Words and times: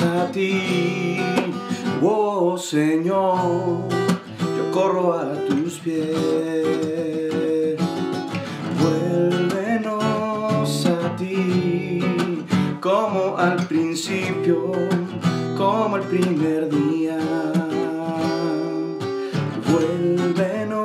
a 0.00 0.30
ti, 0.30 1.18
oh 2.02 2.56
Señor, 2.58 3.88
yo 4.56 4.70
corro 4.72 5.14
a 5.14 5.32
tus 5.46 5.78
pies. 5.78 6.06
Vuélvenos 8.80 9.96
a 10.86 11.16
ti, 11.16 12.00
como 12.80 13.36
al 13.36 13.66
principio, 13.66 14.72
como 15.56 15.96
el 15.96 16.02
primer 16.04 16.68
día. 16.68 17.18
Vuélvenos 19.70 20.84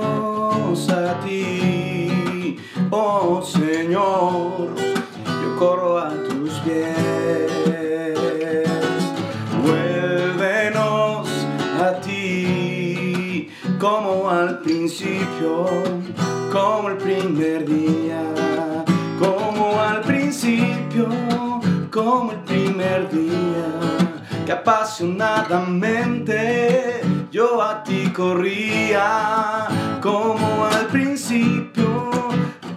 a 0.89 1.19
ti, 1.19 2.57
oh 2.89 3.41
Señor, 3.43 4.73
yo 5.25 5.55
corro 5.59 5.97
a 5.99 6.09
tus 6.09 6.53
pies. 6.59 7.12
Como 13.83 14.29
al 14.29 14.59
principio, 14.59 15.65
como 16.49 16.87
el 16.87 16.95
primer 16.95 17.65
día, 17.65 18.23
como 19.19 19.77
al 19.77 19.99
principio, 19.99 21.09
como 21.91 22.31
el 22.31 22.39
primer 22.45 23.11
día, 23.11 23.65
que 24.45 24.53
apasionadamente 24.53 27.01
yo 27.29 27.61
a 27.61 27.83
ti 27.83 28.09
corría, 28.15 29.67
como 30.01 30.65
al 30.65 30.85
principio, 30.85 32.09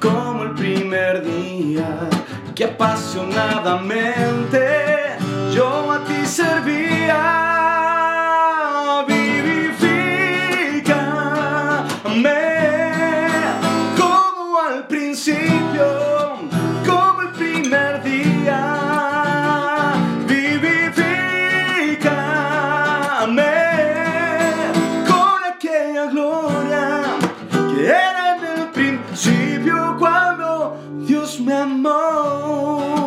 como 0.01 0.43
el 0.43 0.55
primer 0.55 1.25
día, 1.25 2.09
que 2.53 2.65
apasionadamente 2.65 4.86
cuando 29.98 30.77
Dios 31.06 31.41
me 31.41 31.55
amó. 31.55 33.06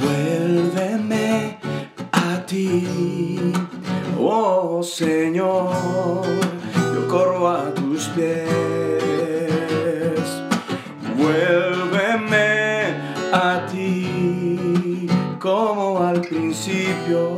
Vuélveme 0.00 1.58
a 2.12 2.46
ti, 2.46 3.52
oh 4.18 4.82
Señor, 4.82 6.24
yo 6.94 7.08
corro 7.08 7.48
a 7.48 7.74
tus 7.74 8.08
pies. 8.08 8.56
principio, 16.56 17.36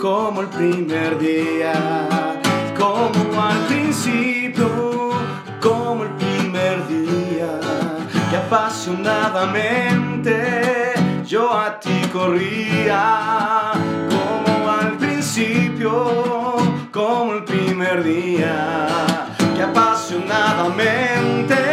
como 0.00 0.42
el 0.42 0.46
primer 0.48 1.18
día, 1.18 1.72
como 2.78 3.42
al 3.42 3.58
principio, 3.66 5.10
como 5.60 6.04
el 6.04 6.10
primer 6.10 6.86
día, 6.86 7.58
que 8.30 8.36
apasionadamente 8.36 10.92
yo 11.26 11.52
a 11.52 11.80
ti 11.80 12.02
corría, 12.12 13.72
como 14.08 14.70
al 14.70 14.96
principio, 14.96 16.56
como 16.92 17.32
el 17.34 17.42
primer 17.44 18.04
día, 18.04 18.86
que 19.56 19.62
apasionadamente 19.62 21.69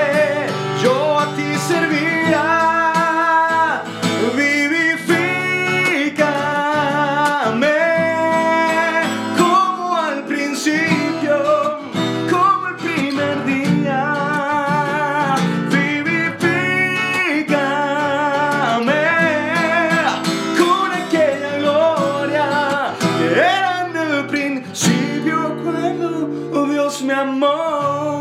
oh 26.53 26.65
Dios 26.65 27.01
mi 27.01 27.13
amor. 27.13 28.16